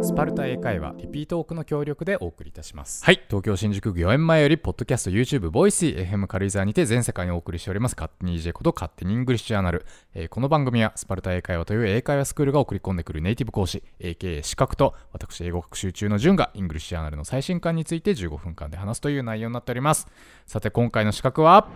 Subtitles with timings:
[0.00, 3.04] スパルタ英会話リピートオークの協力でお送りいたします。
[3.04, 3.20] はい。
[3.28, 7.96] 東京新宿御苑前よりポッドキャスト YouTube ボイシー FM 軽井沢にて全世界にお送りしております。
[7.96, 9.84] 勝手に EJ こと勝手にイングリッシュジャーナル、
[10.14, 20.06] えーこの番組はスパルタ英会話という英会話スクールが送り込んでくるネイティブ講師 AKA 資格と私英語学習中の順が English Journal の最新刊について15分間で話すという内容になっております。
[20.46, 21.68] さて今回の刺客は？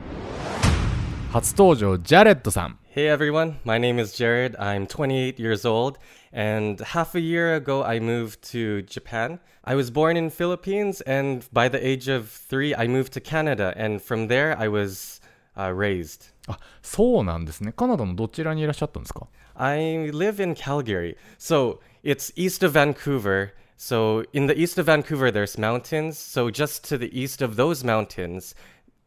[1.31, 4.55] 初登場ジャレットさん Hey everyone, my name is Jared.
[4.57, 5.99] I'm 28 years old,
[6.33, 9.39] and half a year ago I moved to Japan.
[9.63, 13.73] I was born in Philippines, and by the age of three I moved to Canada,
[13.77, 15.21] and from there I was
[15.55, 16.33] uh, raised.
[16.47, 23.51] あそうなんですねカナダのどちらにいらっしゃったんですか I live in Calgary, so it's east of Vancouver.
[23.77, 26.17] So in the east of Vancouver there's mountains.
[26.17, 28.55] So just to the east of those mountains,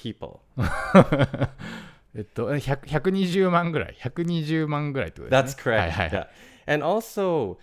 [0.00, 0.40] people.
[2.14, 3.96] えっと、100 120万ぐらい。
[4.00, 5.76] 120万ぐらいってことです That's ね。
[5.76, 5.80] correct.
[5.80, 6.28] はいはいはい
[6.66, 6.72] Yeah.
[6.74, 7.58] And also,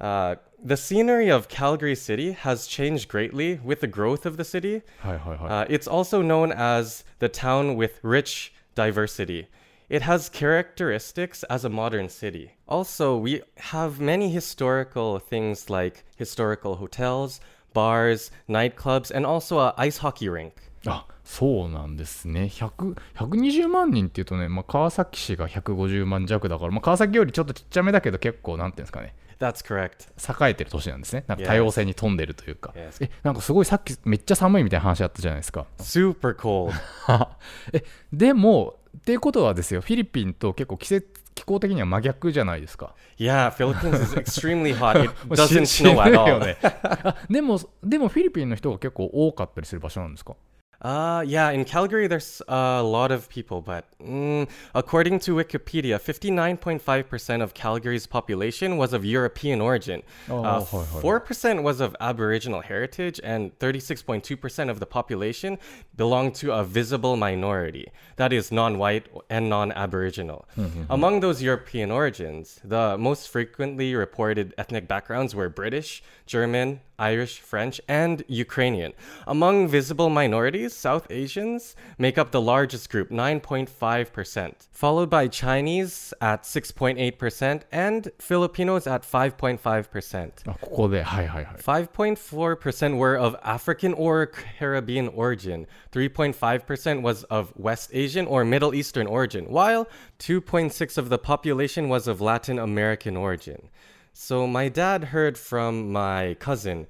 [0.00, 4.82] uh, the scenery of Calgary City has changed greatly with the growth of the city.
[5.00, 5.68] はいはいはい。
[5.68, 9.46] Uh, it's also known as the town with rich diversity.
[9.90, 12.50] It has characteristics as a modern city.
[12.66, 17.40] Also, we have many historical things like historical hotels,
[17.72, 20.52] bars, nightclubs, and also a ice hockey rink.
[20.86, 22.43] あ そうなんですね。
[22.51, 29.15] 100 120万人っていうとね、まあ、川崎市が150万弱だから、まあ、川崎よりちょっとちっちゃめだけど結構なんていうんですかね。
[29.39, 30.47] That's correct.
[30.47, 31.23] 栄えてる都市なんですね。
[31.27, 32.73] なんか.多様性に富んでるというか。
[32.75, 33.03] Yes.
[33.05, 35.65] え、なんかすごいさっきめっちゃ寒いみたいな話あったじゃないですか。
[35.79, 36.71] Super cold.
[37.73, 37.83] え、
[38.13, 42.93] でも、っていうことはですよ、フィリピンと結構季節、気候的には真逆じゃないですか。
[43.17, 45.03] yeah, Philippines is extremely hot.
[45.03, 47.15] It doesn't 死 snow ぬ at よ all.
[47.29, 50.35] でも、でもフィリピンの人が結構多かったりする場所なんですか？
[50.83, 57.53] Uh, yeah, in Calgary, there's a lot of people, but mm, according to Wikipedia, 59.5% of
[57.53, 60.03] Calgary's population was of European origin.
[60.29, 61.19] Oh, uh, hoi, hoi.
[61.19, 65.57] 4% was of Aboriginal heritage, and 36.2% of the population
[65.95, 70.45] belonged to a visible minority, that is, non white and non Aboriginal.
[70.89, 77.80] Among those European origins, the most frequently reported ethnic backgrounds were British, German, Irish, French,
[77.86, 78.92] and Ukrainian.
[79.26, 86.42] Among visible minorities, South Asians make up the largest group, 9.5%, followed by Chinese at
[86.42, 90.30] 6.8% and Filipinos at 5.5%.
[90.46, 91.56] あここで、はいはいはい。
[91.56, 95.66] 5.4% were of African or Caribbean origin.
[95.92, 99.86] 3.5% was of West Asian or Middle Eastern origin, while
[100.18, 103.68] 2.6 of the population was of Latin American origin.
[104.14, 106.86] So my dad heard from my cousin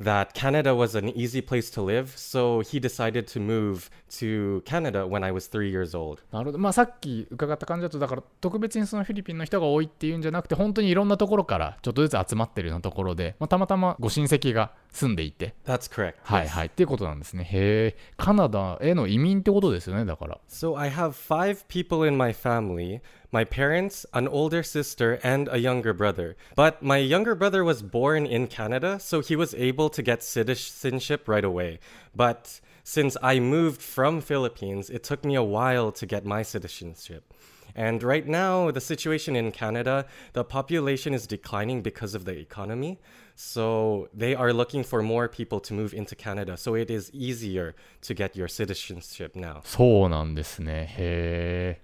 [0.00, 5.04] that Canada was an easy place to live, so he decided to move to Canada
[5.04, 6.20] when I was 3 years old.
[6.30, 6.58] なるほど。
[6.58, 16.14] まあさっき伺った感じだと、だから特別にそのフィリピンの人が多いっていうんじゃなくて、本当にいろんなところからちょっとずつ集まってるようなところで、まあ、たまたまご親戚が住んでいて、 That's correct.
[16.22, 17.42] はいはいっていうことなんですね。
[17.42, 20.38] へえ、カナダへの移民ってことですよね、だから。
[20.48, 23.00] So I have five people in my family
[23.32, 26.36] my parents, an older sister, and a younger brother.
[26.54, 31.28] But my younger brother was born in Canada, so he was able to get citizenship
[31.28, 31.78] right away.
[32.14, 37.34] But since I moved from Philippines, it took me a while to get my citizenship.
[37.74, 42.98] And right now, the situation in Canada, the population is declining because of the economy.
[43.36, 46.56] So they are looking for more people to move into Canada.
[46.56, 49.60] So it is easier to get your citizenship now.
[49.64, 50.88] そうなんですね。
[50.98, 51.80] へえ。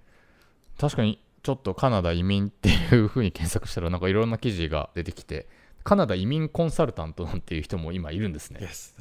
[0.79, 5.48] 確かに、 ちょっとカナダ移民っていう風に検索したら、なんかいろんな記事が出てきて、
[5.84, 8.60] カナダ移民コンサルタントなんていう人も今いるんですね。
[8.62, 8.94] Yes。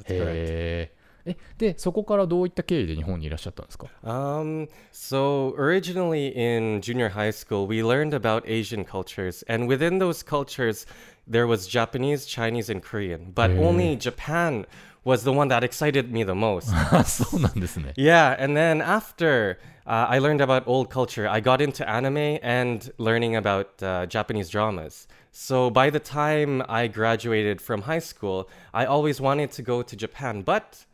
[1.28, 9.98] え、で、そこからどういった経緯で日本にいらっしゃったんですか Um, so originally in junior high school, we learned about Asian cultures, and within
[9.98, 10.86] those cultures,
[11.30, 14.64] there was Japanese, Chinese, and Korean, but only Japan
[15.04, 16.70] was the one that excited me the most.
[17.04, 17.92] そうなんですね。
[17.96, 19.58] Yeah, and then after
[19.88, 24.50] uh, I learned about old culture, I got into anime and learning about uh, Japanese
[24.50, 25.08] dramas.
[25.32, 29.96] So by the time I graduated from high school, I always wanted to go to
[29.96, 30.84] Japan, but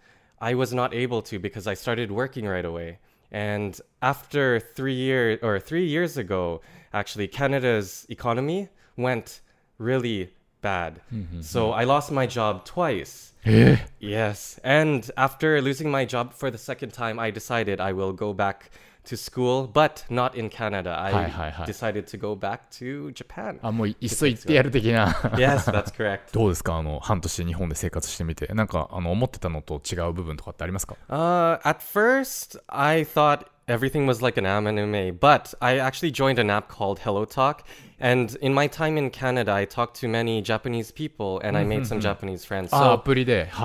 [0.41, 2.99] I was not able to because I started working right away.
[3.33, 6.61] And after three years, or three years ago,
[6.93, 9.41] actually, Canada's economy went
[9.77, 10.31] really
[10.64, 10.96] bad.
[11.42, 13.34] So I lost my job twice.
[13.46, 14.60] え Yes.
[14.64, 18.70] And after losing my job for the second time, I decided I will go back
[19.06, 21.00] to school, but not in Canada.
[21.00, 21.66] I Hi, hi, hi.
[21.66, 23.60] decided to go back to Japan.
[23.62, 25.08] あ、もういっそ行ってやる的な。
[25.38, 26.34] yes, that's correct.
[26.34, 28.48] どうですかあの、半年日本で生活してみて。
[28.54, 35.17] なんか、あの、思ってたのと違う部分とかってありますか Uh, at first, I thought everything was like an anime.
[35.17, 37.65] But I actually joined an app called Hello Talk,
[38.01, 41.87] and in my time in Canada, I talked to many Japanese people, and I made
[41.87, 42.71] some Japanese friends.
[42.71, 42.97] So, ah,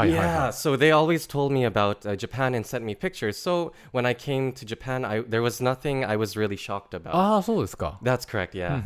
[0.04, 3.38] yeah, so they always told me about uh, Japan and sent me pictures.
[3.38, 7.16] So when I came to Japan, I there was nothing I was really shocked about.
[7.16, 7.54] Ah, so
[8.02, 8.54] That's correct.
[8.56, 8.82] Yeah.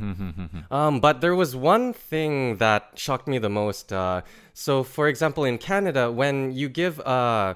[0.72, 3.92] um, but there was one thing that shocked me the most.
[3.92, 4.22] Uh,
[4.54, 7.54] so for example, in Canada, when you give a uh,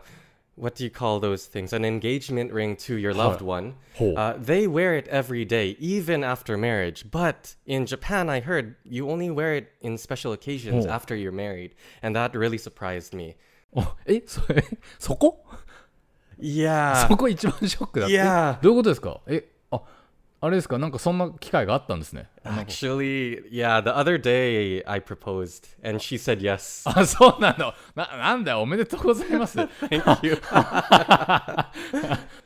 [0.56, 1.73] what do you call those things?
[1.73, 3.75] An engagement ring to your loved one.
[3.99, 4.14] Ho.
[4.14, 7.11] Uh, they wear it every day, even after marriage.
[7.11, 10.91] But in Japan, I heard you only wear it in special occasions Ho.
[10.91, 13.37] after you're married, and that really surprised me.
[13.75, 14.62] おえ、それ、
[14.99, 15.44] そこ
[16.38, 17.09] Yeah.
[17.09, 18.12] そこ一番ショックだって。
[18.12, 19.44] いやえどういうことですかえ、
[20.39, 20.78] あ、あれですか？
[20.78, 22.28] なんかそんな機会があったんですね。
[22.44, 26.89] Actually, yeah, the other day I proposed, and she said yes.
[26.89, 27.75] あ、そうなんだ。
[27.95, 29.57] な、なんだよ、おめでとうございます。
[29.89, 30.38] Thank you.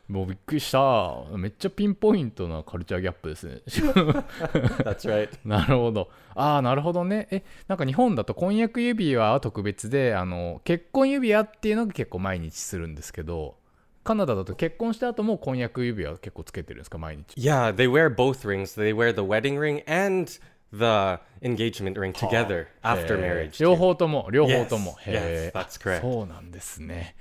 [0.07, 1.23] もうびっくりした。
[1.37, 3.61] めっちゃピンポイントなカルチャーギャップですね。
[3.65, 5.29] That's right.
[5.45, 6.09] なるほど。
[6.35, 7.27] ああ、なるほどね。
[7.31, 13.55] え、なんか日本だと婚約指輪は特別で、あの、結婚指輪っていうのが結構毎日するんですけど、
[14.03, 17.35] カナダだと結婚した後も婚約指輪結構つけてるんですか、毎日。
[17.35, 18.79] Yeah, they wear both rings.
[18.79, 20.31] They wear the wedding ring and
[20.71, 23.61] the engagement ring together after marriage.
[23.61, 24.95] 両.方とも、両方 Yes, とも。
[25.01, 26.01] へ yes, ー that's correct.
[26.01, 27.15] そうなんですね。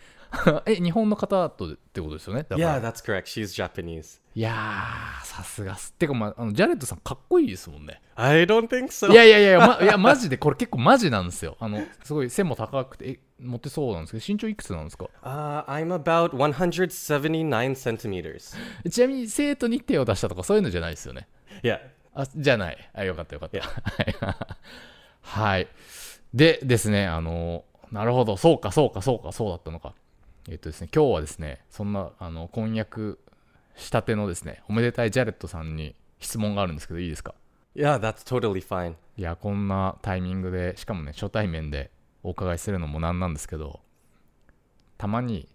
[0.64, 2.46] え、日本の方とってことですよね。
[2.50, 3.24] Yeah, that's correct.
[3.24, 4.20] She's Japanese.
[4.32, 5.92] いやー、さすがっす。
[5.94, 8.00] てか、まあ、あのジャレットさんかっこいいですもんね。
[8.14, 9.10] I don't think so.
[9.10, 11.56] いやいやいや、ま、いや、マジで、これ結構マジなんですよ。
[11.58, 18.56] あの、すごい背も高くて、え、モテそうなんですけど、身長いくつなんですか？Uh, I'm about 179 centimeters.
[18.88, 21.26] ちなみに生徒に手を出したとかそういうのじゃないですよね。
[21.64, 21.80] Yeah.
[22.14, 22.90] あ、じゃない。
[22.94, 23.60] あ、よかったよかった。
[25.22, 25.66] はい。
[26.32, 29.94] でですね、あの、なるほど、そうか、そうか、そうか、そうだったのか。
[30.48, 33.18] えっとですね、今日はですね、そんな、あの、婚約
[33.80, 37.34] したてのですね、おめでたいジャレットさんに質問があるんですけど、いいですか
[37.74, 38.94] ？Yeah, that's totally fine.
[39.16, 41.90] いや、こんなタイミングで、しかもね、初対面で
[42.22, 43.80] お伺いするのもなんなんですけど、
[44.98, 45.48] たまに、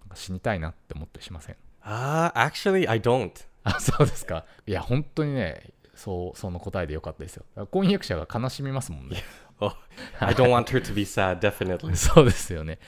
[0.00, 3.32] なんか死にたいなって思ったりしません？Uh, actually, I don't.
[3.64, 4.46] あ、そうですか。
[4.66, 7.44] いや、本当にね、そう、その答えでよかったですよ。
[7.66, 9.22] 婚約者が悲しみますもんね。
[9.60, 9.72] Oh,
[10.18, 11.94] I don't want her to be sad, definitely.
[11.94, 12.80] そうですよね。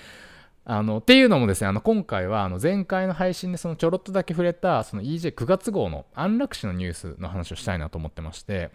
[0.67, 8.71] あのっていうのもですね、あの今回はあの前回の配信でそのちょろっとだけ触れたその EJ9 月号の安楽死のニュースの話をしたいなと思ってまして、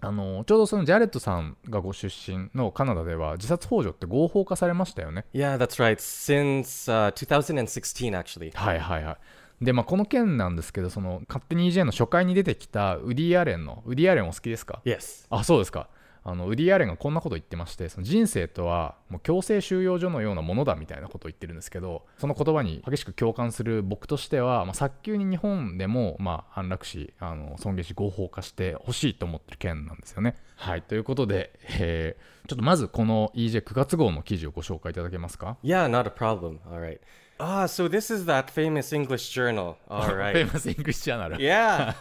[0.00, 5.24] あのちょうどそのジャレットさんがご出身のカナダでは自殺幇助って合法化されましたよね。
[5.32, 5.96] Yeah, that's right.
[5.96, 8.50] Since uh, 2016, actually.
[8.56, 9.64] はいはいはい。
[9.64, 15.26] で、まあ、この件なんですけど、その勝手に EJ の初回に出てきたウディ・アレンの、ウディ・アレンお好きですか？Yes.
[15.30, 15.88] あそうですか
[16.24, 30.36] あのウディ・アレンがこんなこと言ってましてその人生とはもう強制収容所のようなものだみたいなことを言ってるんですけどその言葉に激しく共感する僕としては、まあ、早急に日本でも、まあ、安楽死あの尊厳死合法化してほしいと思ってる件なんですよね。
[30.56, 36.58] はいということで、えーちょっとまずこの EJ9 月号の記事をご紹介いただけますか？Yeah, not a problem.
[36.68, 36.98] All right.
[37.40, 39.78] Ah, so this is that famous English journal.
[39.88, 40.32] All right.
[40.32, 41.40] famous English journal.
[41.40, 41.94] yeah.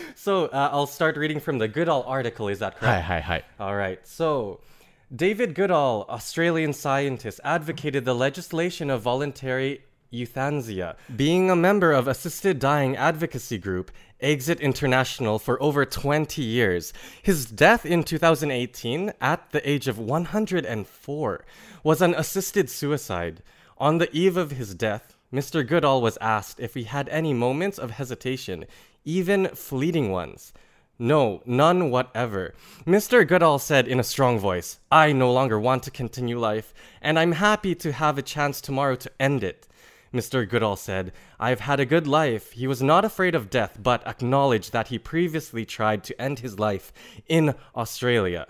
[0.14, 2.48] so uh, I'll start reading from the Goodall article.
[2.48, 3.04] Is that correct?
[3.04, 3.42] Hi, hi, hi.
[3.58, 4.06] All right.
[4.06, 4.60] So.
[5.14, 10.96] David Goodall, Australian scientist, advocated the legislation of voluntary euthanasia.
[11.14, 17.46] Being a member of assisted dying advocacy group Exit International for over 20 years, his
[17.46, 21.44] death in 2018, at the age of 104,
[21.82, 23.42] was an assisted suicide.
[23.78, 25.66] On the eve of his death, Mr.
[25.66, 28.66] Goodall was asked if he had any moments of hesitation,
[29.04, 30.52] even fleeting ones.
[30.98, 32.54] No, none whatever.
[32.86, 33.26] Mr.
[33.26, 37.32] Goodall said in a strong voice, I no longer want to continue life, and I'm
[37.32, 39.66] happy to have a chance tomorrow to end it.
[40.12, 40.46] Mr.
[40.46, 42.52] Goodall said, I've had a good life.
[42.52, 46.58] He was not afraid of death, but acknowledged that he previously tried to end his
[46.58, 46.92] life
[47.26, 48.46] in Australia.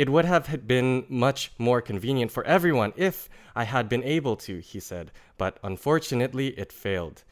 [0.00, 4.60] It would have been much more convenient for everyone if I had been able to,
[4.60, 7.22] he said, but unfortunately it failed.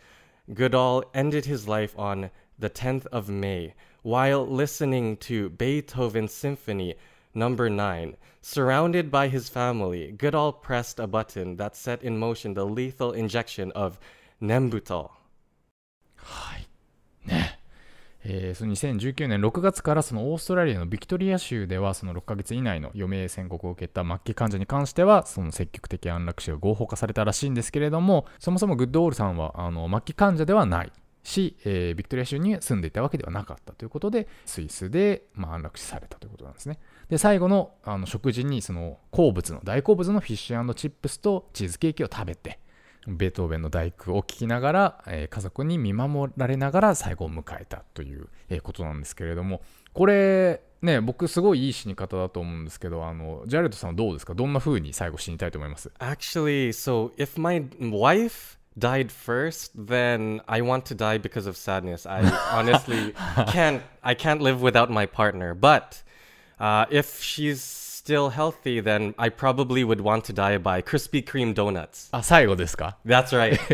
[0.52, 3.72] Goodall ended his life on the 10th of May
[4.02, 6.96] while listening to Beethoven's Symphony
[7.32, 8.18] number 9.
[8.42, 13.72] Surrounded by his family, Goodall pressed a button that set in motion the lethal injection
[13.72, 13.98] of
[14.42, 15.12] Nembutal.
[18.30, 30.92] えー、その2019年6月からそのオーストラリアのビクトリア州ではその6ヶ月以内の余命宣告を受けた末期患者に関してはその積極的安楽死が合法化されたらしいんですけれどもそもそもグッドオールさんはあの末期患者ではない
[31.23, 36.78] し、えー、ビクトリア州に住んでいたわけではなかったということでスイスで、まあ、安楽死されたということなんですね。
[37.08, 42.58] で最後のあの食事にその好物の大好物のフィッシュチップスとチーズケーキを食べて
[43.08, 49.62] ベートーベンの大工を聞きながら、えー、家族に見守られながら最後を迎えたという、えー、ことなんですけれども
[49.94, 62.06] これね僕すごいいい死に方だと思うんですけどあのジャレットさんはどうですかどんな風に最後死にたいと思います Actually, so if my wife died first, then I want to die because of sadness.
[62.06, 62.22] I
[62.52, 63.12] honestly
[63.48, 65.54] can't I can't live without my partner.
[65.54, 66.02] But
[66.60, 71.53] uh, if she's still healthy, then I probably would want to die by Krispy Kreme
[71.53, 72.10] donuts.
[72.12, 73.57] あ最後ですか That's right.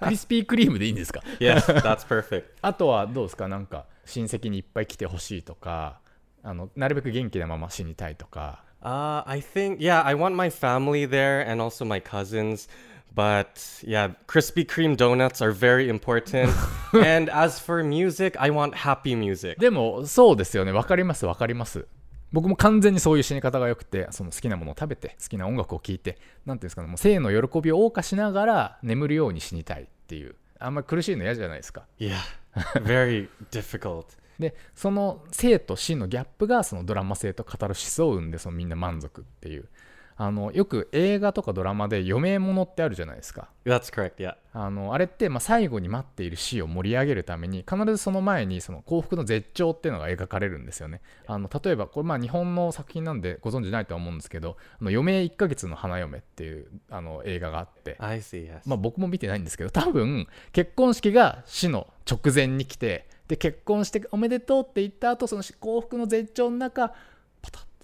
[0.00, 2.44] クリスピークリームでいいんですか yes, that's perfect.
[2.62, 6.00] あとはどうですかなんか親戚にいっぱい来てほしいとか
[6.42, 12.68] あのなるべく元気なまま死にたいとか Uh, I think yeah, I want my family there and also my cousins.
[13.14, 16.52] But yeah, Krispy Kreme donuts are very important.
[16.92, 19.58] and as for music, I want happy music.
[19.58, 21.86] でもそうですよねわかりますわかります
[22.31, 31.83] 僕も完全にそういう死に方が良くてその好きなものを食べて好きな音楽を聴いて何ていうんですかねもう生の喜びを謳歌しながら眠るように死にたいっていうあんまり苦しいの嫌じゃないですか。
[31.99, 32.15] Yeah,
[32.83, 34.05] very difficult.
[34.37, 39.67] でその生と死のギャップがそのドラマ性とカタルシスを生んでそのみんな満足っていう
[40.21, 44.35] あのよく映画とかドラマで余命ものってあるじゃないですか That's correct, yeah.
[44.51, 58.59] あのあれってまあ最後に待っている死を盛り上げるために必ずその前にその幸福の絶頂っていうのが描かれるんですよねあの例えばこれまあ日本の作品なんでご存知ないとは思うんですけど「あの余命1ヶ月の花嫁」っていうあの映画があって I see, yes.
[58.65, 66.93] まあ、僕も見てないんですけど多分結婚式が死の直前に来てで結婚しておめでとうって言った後その幸福の絶頂の中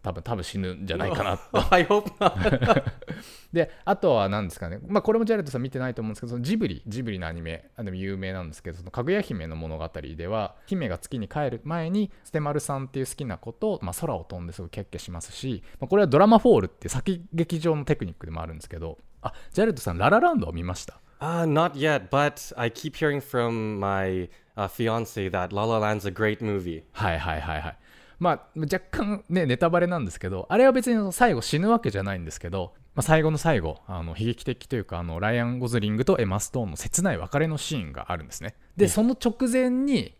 [0.05, 2.83] 多分多分死ぬんじゃないかなと I hope not.
[3.51, 26.05] であとは何ですかね、まあ、これもジャレットさん見てないと思うんですけどそのジブリジブリのアニメあでも有名なんですけどそのかぐや姫の物語では姫が月に帰る前にステマルさんっていう好きな子と、まあ、空を飛んですごいキャッキャしますし、まあ、これはドラマフォールって先劇場のテクニックでもあるんですけどあジャレットさんララランドを見ました？Uh, not yet, but I keep hearing from my uh, fiance that La La Land's
[26.05, 26.83] a great movie.
[26.91, 27.77] はいはいはいはい。
[28.19, 38.55] まあ若干ねネタバレなんですけどあれは別に最後死ぬわけじゃないんですけど、まあ、最後の最後あの悲劇的というかあのライアン・ゴズリングとエマ・ストーンの切ない別れのシーンがあるんですね。
[38.77, 40.15] でその直前に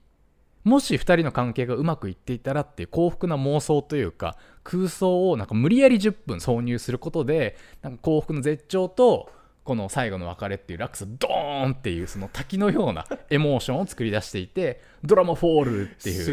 [0.63, 9.29] もし2人の関係がうまくいっていたらっていう幸福な妄想というか空想をなんか無理やり10分挿入することでなんか幸福の絶頂と
[9.65, 16.23] この最後の別れっていうラックスドーンっていうその滝のようなエモーションを作り出していてドラマフォールっていう。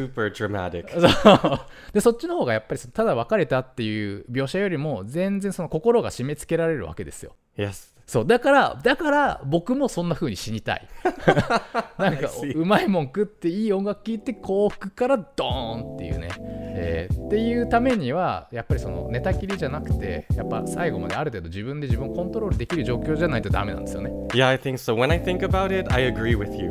[1.95, 7.35] でそっちの方がやっぱりただ別れたっていう描写よりも全然その心が締め付けられるわけですよ。
[7.57, 7.91] Yes.
[8.06, 10.87] そうだからだから僕もそんな風に死にたい
[11.99, 16.28] なんか.うまいもん食っていい音楽聴いて幸福からドーンっていうね、
[16.75, 24.94] えーっていうためにはやっぱりその寝たきりじゃなくてやっぱ最後まである程度自分で自分をコントロールできる状況じゃないとダメなんですよね Yeah, I think so.
[24.94, 26.68] When I think about it, I agree with you.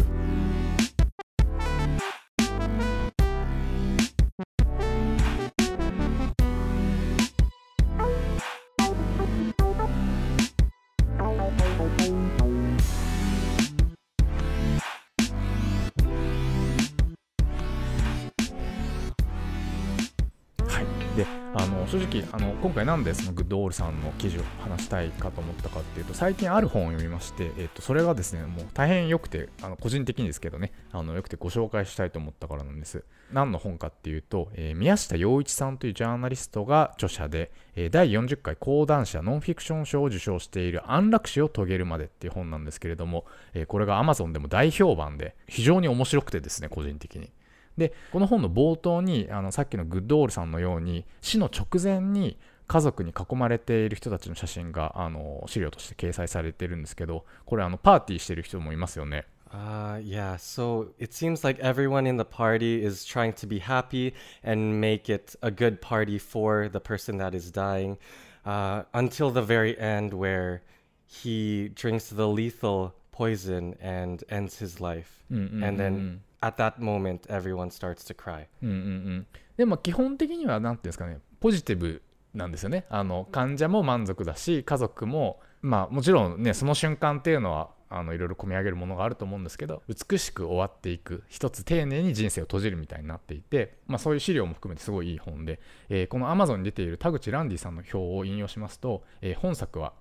[21.91, 33.03] 正直あの今回なんでそのグッドオールさんの記事を話したいかと思ったかっていうと最近ある本を読みまして、えっとそれがですねもう大変良くてあの個人的にですけどねあの良くてご紹介したいと思ったからなんです。
[33.33, 47.31] 何の本かっていうと、えー宮下洋一さんというジャーナリストが著者で、えー第40回講談社ノンフィクション賞を受賞している安楽死を遂げるまでっていう本なんですけれども、えーこれが Amazon でも大評判で非常に面白くてですね個人的に。
[47.77, 52.37] でこの本の冒頭にあのさっきのグッドオールさんのように死の直前に
[52.67, 64.13] 家族に囲まれている人たちの写真があの資料として掲載されてるんですけどこれあのパーティーしてる人もいますよね Uh, yeah, so it seems like everyone in the party is trying to be happy
[64.45, 67.97] and make it a good party for the person that is dying
[68.45, 70.61] uh, until the very end, where
[71.05, 75.25] he drinks the lethal poison and ends his life.
[75.61, 78.47] And then at that moment, everyone starts to cry.
[78.61, 81.19] うんうんうん、でも基本的には何ていうんですかね。
[81.39, 82.01] ポジティブ
[82.33, 82.85] なんですよね。
[82.89, 99.93] あの患者も満足だし家族もまあもちろんねその瞬間っていうのはあのいろいろ込み上げるものがあると思うんですけど美しく終わっていく一つ丁寧に人生を閉じるみたいになっていて、まあ、そういう資料も含めてすごいいい本で、えーこの Amazon に出ている田口ランディさんの表を引用しますと、えー本作は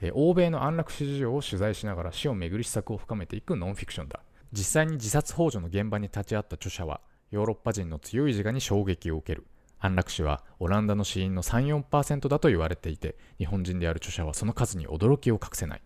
[0.00, 4.20] えー欧米の安楽死事情を取材しながら死を巡る施策を深めていくノンフィクションだ。
[4.56, 9.46] 実際に自殺幇助の現場に立ち会った著者はヨーロッパ人の強い自我に衝撃を受ける。
[9.78, 15.82] 安楽死はオランダの死因の34%だと言われていて日本人である著者はその数に驚きを隠せない。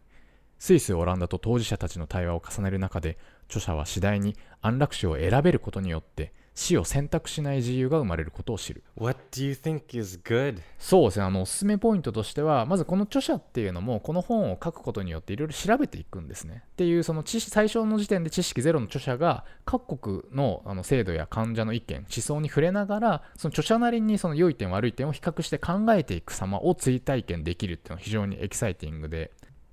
[0.60, 8.82] スイスオランダと当事者たちの対話を重ねる中で著者は次第に安楽死を選べることによって死を選択しない自由が生まれることを知る。
[8.96, 10.60] What do you think is good?
[10.78, 11.24] そうですね。
[11.24, 16.62] あのおすすめポイントとしてはまずこの著者っていうのもこの本を書くことによっていろいろ調べていくんですね。
[16.66, 29.30] っていうその知識最初の時点で知識ゼロの著者が各国のあの制度や患者の意見思想に触れながらその著者なりにその良い点悪い点を比較して考えていく様を追体験できるっていうのは非常にエキサイティングで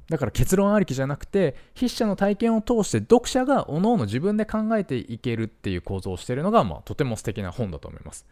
[0.10, 8.26] だから結論ありきじゃなくて筆者の体験を通して読者が各々自分で考えていけるっていう構造をしているのが、まあ、とても素敵な本だと思います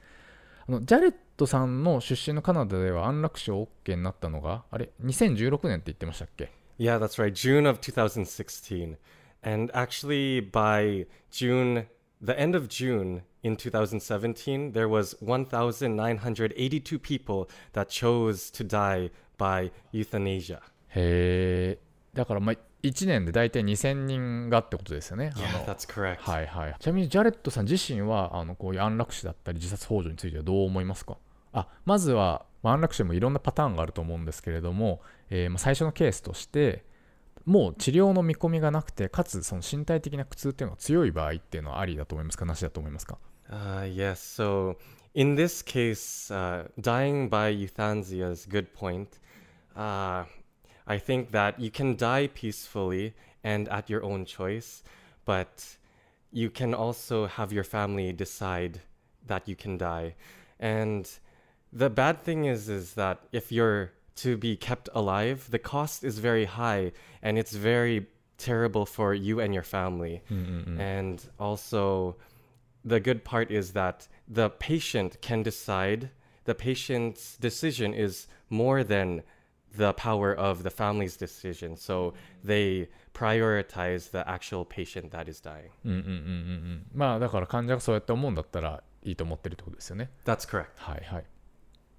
[0.67, 7.33] あのジャレットさんの出身のカナダでは安楽死を OK になったのがあれ2016年って言ってましたっけ？Yeah, that's right.
[7.33, 8.97] June of 2016.
[9.45, 11.85] And actually, by June,
[12.19, 19.71] the end of June in 2017, there was 1,982 people that chose to die by
[19.91, 20.61] euthanasia.
[20.95, 21.79] へえ
[22.13, 26.17] だからまあ1年で大体2000人がってことですよね Yeah, that's correct.
[26.19, 31.17] はいはいちなみにジャレットさん自身はあのこういう安楽死だったり自殺幇助についてはどう思いますか？
[31.53, 36.83] あまずは、まあ安楽死もいろんなパターンがあると思うんですけれども、えーまあ最初のケースとして
[37.45, 43.17] もう治療の見込みがなくてかつその身体的な苦痛っていうのが強い場合っていうのはありだと思いますかなしだと思いますか
[43.49, 44.15] ？Uh, yes.
[44.15, 44.77] So,
[45.13, 49.07] in this case, uh, dying by euthanasia is a good point.
[49.75, 50.25] Uh,
[50.87, 53.13] I think that you can die peacefully
[53.43, 54.83] and at your own choice,
[55.25, 55.77] but
[56.31, 58.81] you can also have your family decide
[59.27, 60.15] that you can die.
[60.59, 61.09] And
[61.71, 66.19] the bad thing is, is that if you're to be kept alive, the cost is
[66.19, 70.21] very high and it's very terrible for you and your family.
[70.79, 72.15] And also,
[72.83, 76.09] the good part is that the patient can decide.
[76.45, 79.23] The patient's decision is more than
[79.77, 81.75] the power of the family's decision.
[81.75, 85.71] So they prioritize the actual patient that is dying.
[85.85, 86.13] うんうんうんうんう
[86.75, 90.67] んまあだから患者がそうやって思うんだったらいいと思ってるってことですよね That's correct.
[90.75, 91.25] はいはい。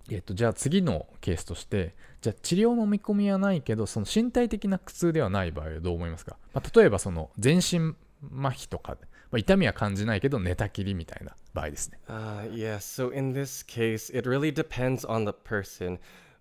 [0.09, 7.97] えっと、じゃあ次のケースとして、じゃあ治療の見込みはないけど、その身体的な苦痛ではない場合はどう思いますか、まあ、例えばその全身
[8.41, 8.97] 麻痺とか、
[9.33, 11.99] まあ、痛みは感じないけど寝たきりみたいな場合ですね。
[12.09, 15.99] Uh, yeah, so in this case, it really depends on the person.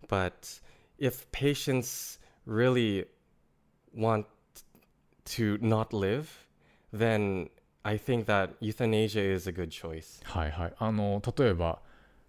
[0.07, 0.61] But
[0.98, 3.06] if patients really
[3.94, 4.26] want
[5.24, 6.46] to not live,
[6.92, 7.48] then
[7.84, 10.20] I think that euthanasia is a good choice.
[10.24, 10.74] はいはい。
[10.78, 11.78] あの、例えば、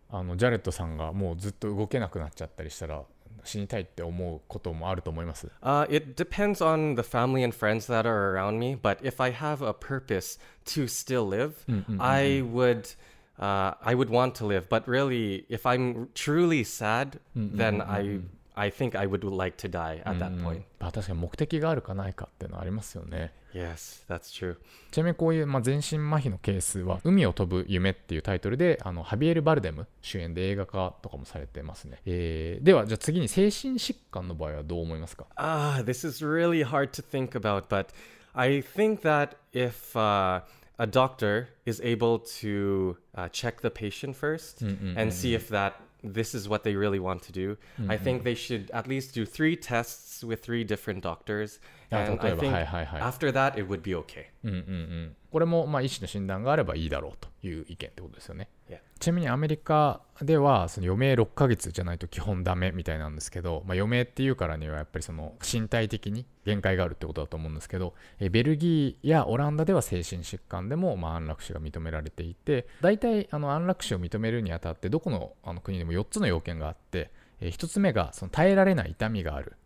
[0.09, 3.03] あのジャレットさんがもうずっと動けなくなっちゃったりしたら、
[3.43, 5.47] 死にたいって思うこともあると思います。
[5.61, 8.77] Uh, it depends on the family and friends that are around me.
[8.81, 11.65] But if I have a purpose to still live,
[11.99, 12.95] I would.
[13.39, 18.19] Uh, I would want to live, but really, if I'm truly sad, then I,
[18.58, 20.62] I think I would like to die at that point.
[20.80, 23.32] まあ、確かに目的があるかないかっていうのはありますよね。
[23.54, 24.56] Yes, that's true.
[24.90, 37.86] ちなみにこういう、まあ、全身麻痺のケースは「海を飛ぶ夢」っていうタイトルであのハビエル・バルデム主演で映画化とかもされてますね、えーではじゃあ次に精神疾患の場合はどう思いますか Ah, this is really hard to think about, but
[38.34, 40.42] I think that if uh,
[40.78, 45.72] a doctor is able to uh, check the patient 1st and see if that
[46.05, 49.25] this is what they really want to do, I think they should at least do
[49.25, 51.59] three tests with three different doctors,
[51.91, 53.01] Ah, and I 例えば、 think はいはいはい。
[53.01, 54.27] after that it would be okay.
[54.43, 58.54] うんうんうんこれもまあ医師の診断があればいいだろうという意見ってことですよね Yeah.
[58.98, 77.10] ちなみにアメリカではその余命6ヶ月じゃないと基本ダメみたいなんですけど、まあ、余命っていうからにはやっぱりその身体的に限界があるってことだと思うんですけどえベルギーやオランダでは精神疾患でもま安楽死が認められていて大体あの安楽死を認めるにあたってどこのあの国でも4つの要件があって
[77.42, 79.56] 1つ目がその耐えられない痛みがある。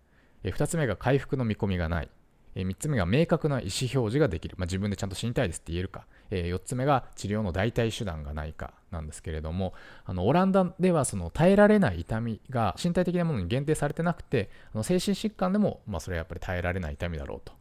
[0.44, 2.08] 2つ目が回復の見込みがない。
[2.54, 17.52] え3つ目が明確な意思表示ができる、まあ、自分でちゃんと死にたいですって言えるか、え4つ目が治療の代替手段がないかなんですけれどもあのオランダではその耐えられない痛みが身体的なものに限定されてなくてあの精神疾患でも、まあ、それはやっぱり耐えられない痛みだろうと。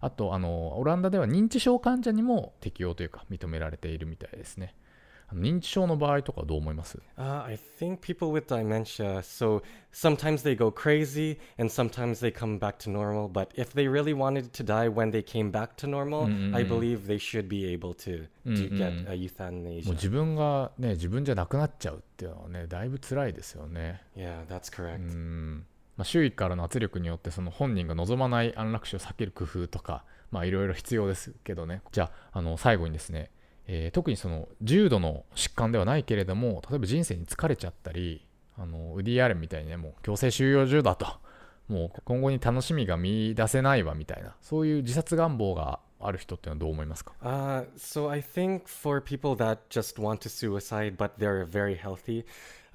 [0.00, 4.74] あとあのオランダでは認知症患者にも適用というか認められているみたいですね。
[5.32, 12.58] 認知症の場合とかどう思います Uh, I think people with dementia, so sometimes they go crazy and sometimes they come
[12.58, 13.28] back to normal.
[13.28, 17.06] But if they really wanted to die when they came back to normal, I believe
[17.06, 19.92] they should be able to, to get a もう euthanasia.
[19.92, 24.96] 自分がね自分じゃなくなっちゃうっていうのはねだいぶ辛いですよね Yeah, that's correct.
[24.98, 33.30] うんまあ、周囲からの圧力によってその本人が望まない安楽死を避ける工夫とかまあいろいろ必要ですけどねじゃああの最後にですね、
[33.66, 38.26] えー特にその重度の疾患ではないけれども例えば人生に疲れちゃったり
[38.58, 41.06] あのウディ・アレンみたいにねもう強制収容所だと
[41.68, 52.24] もう今後に楽しみが見出せないわみたいなそういう自殺願望がある人っていうのはどう思いますか Uh, so I think for people that just want to suicide but they're very healthy,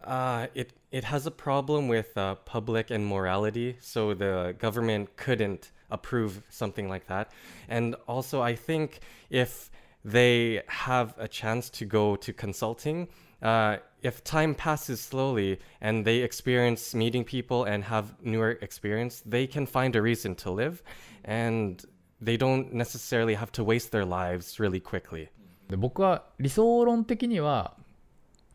[0.03, 3.77] uh, it it has a problem with uh, public and morality.
[3.79, 7.29] So the government couldn't approve something like that.
[7.69, 8.99] And also, I think
[9.29, 9.69] if
[10.08, 13.08] they have a chance to go to consulting.
[13.42, 19.46] Uh, if time passes slowly and they experience meeting people and have newer experience, they
[19.46, 20.82] can find a reason to live,
[21.24, 21.84] and
[22.20, 25.28] they don't necessarily have to waste their lives really quickly.
[25.68, 27.74] で僕は理想論的には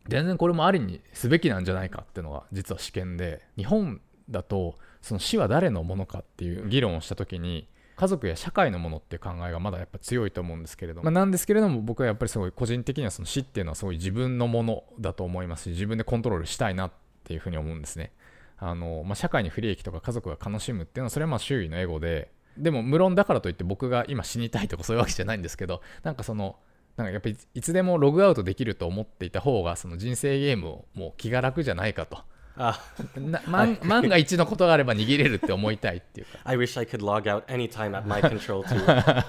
[0.08, 16.91] 全然これもありにすべきなんじゃないかっていうのが実は試験で日本だとその死は誰のものかっていう議論をした時に 家族や社会のものっていう考えがまだやっぱ強いと思うんですけれども、まあ、なんですけれども僕はやっぱりすごい個人的にはその死っていうのはすごい自分のものだと思いますし自分でコントロールしたいなっ
[17.23, 18.11] ていうふうに思うんですね。
[18.57, 26.55] あの、まあ、社会に不利益とか家族が悲しむっていうのはそれはまあ周囲のエゴででも無論だからといって僕が今死にたいとかそういうわけじゃないんですけどなんかその
[26.95, 32.19] なんかやっぱりいつでもログアウトできると思っていた方がその人生ゲームをもう気が楽じゃないかと。
[32.57, 32.73] Uh,
[33.19, 36.39] な万万が一のことがあれば逃げれるって思いたいっていうか。
[36.45, 38.75] I wish I could log out anytime at my control too.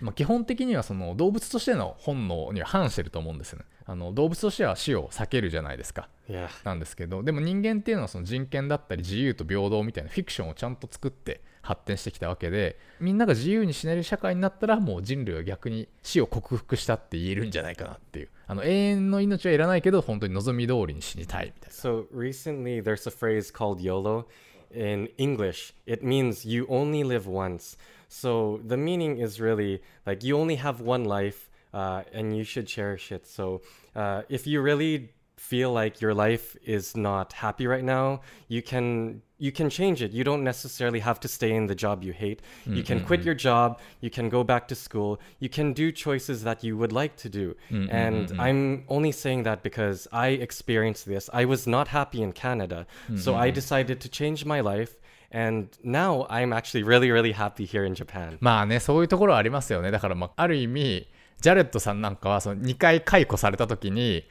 [0.00, 3.66] まあ、基本的にはその動物としての本能には反してると思うんですよね。
[3.84, 6.08] あの動物としては死を避けるじゃないですか。
[6.28, 6.48] Yeah.
[6.64, 24.25] なんですけどでも人間っていうのはその人権だったり自由と平等みたいなフィクションをちゃんと作って発展してきたわけでみんなが自由に死ねる社会になったらもう人類は逆に死を克服したって言えるんじゃないかなっていうあの永遠の命はいらないけど本当に望み通りに死にたいみたい So recently, there's a phrase called YOLO.
[24.69, 27.77] In English, it means you only live once.
[28.09, 32.67] So the meaning is really like you only have one life uh, and you should
[32.67, 33.27] cherish it.
[33.27, 33.61] So
[33.95, 39.21] uh, if you really feel like your life is not happy right now, you can
[39.39, 40.11] you can change it.
[40.11, 42.41] You don't necessarily have to stay in the job you hate.
[42.65, 43.79] You can quit your job.
[44.01, 45.19] You can go back to school.
[45.39, 47.55] You can do choices that you would like to do.
[47.69, 51.29] and I'm only saying that because I experienced this.
[51.33, 54.95] I was not happy in Canada, so I decided to change my life.
[55.31, 58.37] And now I'm actually really, really happy here in Japan.
[58.41, 61.07] まあねそういうところはありますよねだからまあある意味
[61.41, 64.23] ジャレットさんなんかはその2回解雇された時に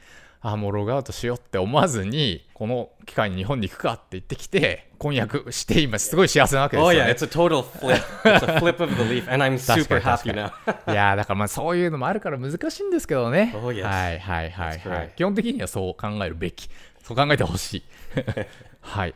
[0.44, 7.94] あもうログアウトしようって思わずにこの機会に日本に行くかって言ってきて婚約して今すごい幸せなわけです Oh よ yeah, ね it's a total flip.
[8.24, 10.50] it's a flip of the leaf, and I'm super happy now.
[10.92, 13.52] いやーだからまあそういうのもあるから難しいんですけどね。
[13.56, 13.82] Oh, yes.
[13.84, 16.68] はいはいはいはい.基本的にはそう考えるべき。
[17.04, 17.82] そう考えてほしい。
[18.80, 19.14] はい。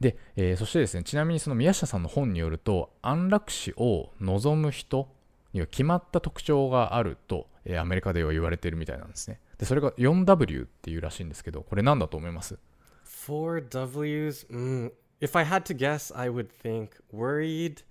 [0.00, 5.08] で、えーそしてですね、ちなみにその宮下さんの本によると、安楽死を望む人
[5.52, 9.40] には決まった特徴があると、えーアメリカでは言われているみたいなんですね。
[9.58, 12.58] で、それが 4W っていうらしいんですけど、これ何だと思います
[13.04, 14.46] Four W's.
[14.48, 17.82] Mm, if I had to guess, I would think worried,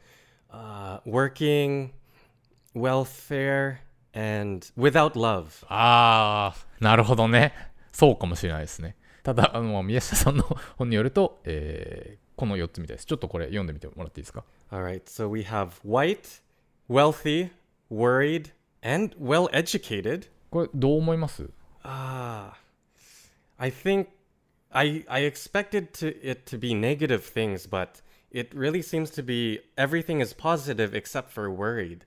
[0.52, 1.92] uh, working,
[2.74, 3.78] welfare,
[4.14, 5.66] and without love.
[5.68, 7.54] あー、なるほどね。
[7.92, 8.96] そうかもしれないですね。
[9.24, 10.44] ただ、あの宮下さんの
[10.78, 13.08] 本によると、えーこの4つみたいです。
[13.08, 16.40] ちょっとこれ読んでみてもらっていいですか All right, so we have white,
[16.88, 17.50] wealthy,
[17.90, 18.52] worried,
[18.84, 20.28] and well educated.
[20.50, 21.50] これどう思います
[21.84, 22.54] Ah,
[23.58, 24.08] I think
[24.72, 29.62] I I expected to it to be negative things, but it really seems to be
[29.78, 32.00] everything is positive except for worried.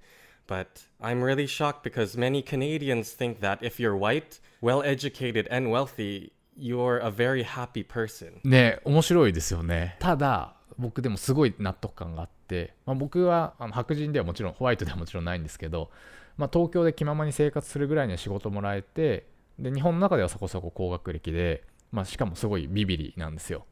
[0.47, 5.71] But I'm really shocked because many Canadians think that if you're white, well educated, and
[5.71, 8.41] wealthy, you're a very happy person.
[8.45, 9.97] ね面白いですよね。
[10.01, 15.91] ただ、僕でもすごい納得感があって、まあ、僕はあの白人ではもちろん、ホワイトではもちろんないんですけど、
[16.37, 19.27] まあ、東京で気ままに生活するぐらいには仕事もらえて、
[19.59, 23.67] で日本の中ではそこそこ高学歴で、まあ、しかもすごいビビリなんですよ。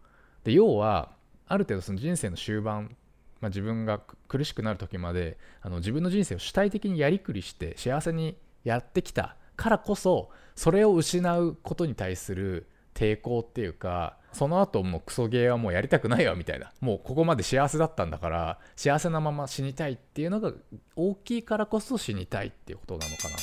[0.44, 1.12] で要は、
[1.46, 2.94] ある程度その人生の終盤
[3.40, 20.52] まあ、自分が苦しくなる時まであの自分の人生を主体的にやりくりして幸せにやってきたからこそそれを失うことに対する抵抗っていうかその後もうクソゲーはもうやりたくないわみたいなもうここまで幸せだったんだから幸せなまま死にたいっていうのが
[20.96, 23.36] 大きいからこそ死にたいっていうことなのかな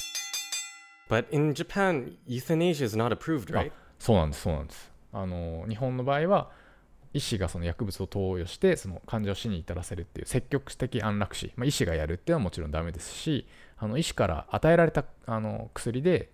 [1.08, 3.72] But in Japan, euthanasia is not approved, right?
[4.00, 6.52] そうなんですそうなんですあの日本の場合は
[7.14, 16.30] 医師がその薬物を投与してその患者を死に至らせるっていう積極的安楽死、まあ、医師がやるっていうのはもちろんダメですしあの医師から与えられたあの薬で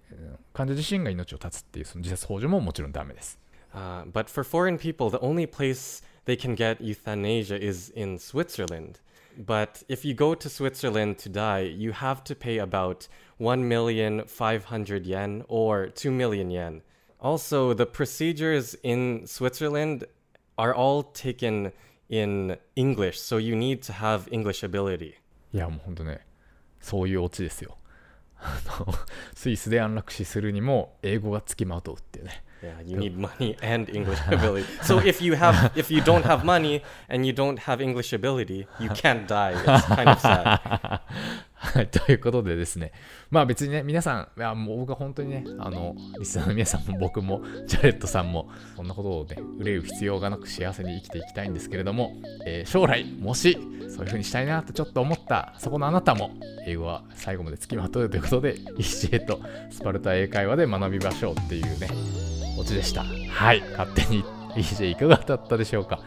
[0.53, 3.39] 患者自身が命を絶つっていうその自殺幇助ももちろんダメです。
[3.74, 9.00] Uh, but for foreign people, the only place they can get euthanasia is in Switzerland.
[9.38, 13.06] But if you go to Switzerland to die, you have to pay about
[13.38, 16.82] 1,500 yen or 2 million yen.
[17.20, 20.04] Also, the procedures in Switzerland
[20.56, 21.72] are all taken
[22.08, 25.14] in English, so you need to have English ability.
[25.52, 26.20] いや、もう本当ね、
[26.80, 27.78] そういうオチですよ。
[29.34, 32.42] スイスで安楽死するにも英語がつきまとうっていうね。
[32.61, 34.67] Yeah, you need money and English ability.
[34.83, 38.67] So if you have, if you don't have money and you don't have English ability,
[38.79, 39.53] you can't die.
[39.53, 41.01] It's kind of sad.
[41.63, 42.91] はい、ということでですね、
[43.29, 52.13] まあ別にね、皆さん、いやもう僕は本当にね、あの、リスナーの皆さんも僕も、ジャレットさんも、そんなことをね、憂う必要がなく幸せに生きていきたいんですけれども、
[52.47, 56.31] えー、将来、もし、そういう風にしたいなとちょっと思った、そこのあなたも、
[56.65, 61.89] 英語は最後まで付きまとうということで、ECA とスパルタ英会話で学びましょうっていうね、
[62.61, 63.03] オチでした。
[63.03, 64.23] はい、勝手に
[64.55, 65.99] EJ いかがだったでしょうか。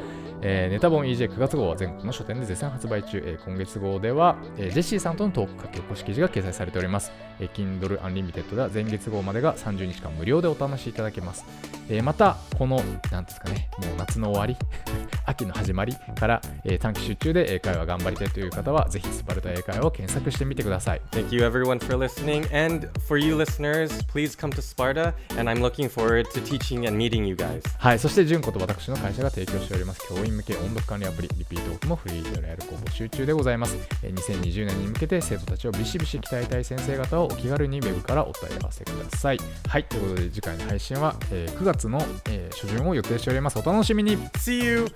[0.47, 11.47] えー、ネタ本 EJ9 月号は全国の書店で絶賛発売中、えー、今月号では、えー、ジェシーさんとのトーク書き起こし記事が掲載されております、えー、Kindle Unlimited では前月号までが30日間無料でお試しいただけます、
[11.89, 14.57] えー、またこの何ですかねもう夏の終わり
[15.25, 21.01] 秋の始まりから、えー、短期集中で英会話頑張りたいという方はぜひスパルタ英会話を検索してみてください。
[21.13, 22.45] Thank you everyone for listening.
[22.55, 26.99] And for you listeners please come to Sparta and I'm looking forward to teaching and
[26.99, 27.63] meeting you guys.
[27.79, 30.01] はいそして純子と私の会社が提供しております。
[30.09, 44.87] 教員向け音読管理アプリリピートオフもフリーでやる子募集中でございます2020年に向けて生徒たちをビシビシ鍛えたい先生方をお気軽にウェブからお問い合わせくださいはいということで次回の配信は、え、9月の、え、初旬を予定しておりますお楽しみに See you!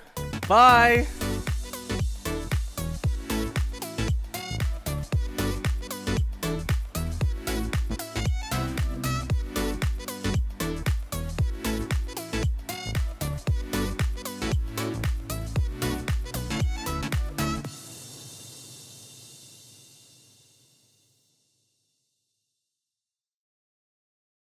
[0.42, 1.57] Bye!